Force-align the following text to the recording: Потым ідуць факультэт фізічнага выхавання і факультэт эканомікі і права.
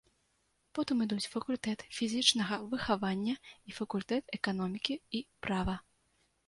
Потым 0.77 1.03
ідуць 1.05 1.29
факультэт 1.33 1.85
фізічнага 1.97 2.59
выхавання 2.73 3.35
і 3.45 3.71
факультэт 3.83 4.23
эканомікі 4.41 4.93
і 5.21 5.25
права. 5.47 5.81